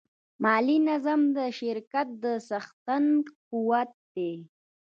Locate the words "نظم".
0.87-1.21